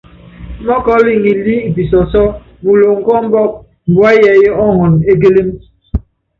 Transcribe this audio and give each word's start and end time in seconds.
Mɔ́kɔl 0.65 1.03
ŋilí 1.23 1.55
i 1.67 1.69
pisɔsɔ́ 1.75 2.25
muloŋ 2.63 2.97
kɔ 3.05 3.11
ɔmbɔk, 3.19 3.51
mbua 3.89 4.09
yɛɛyɛ́ 4.21 4.57
ɔɔŋɔn 4.63 4.93
e 5.11 5.13
kélém. 5.21 5.49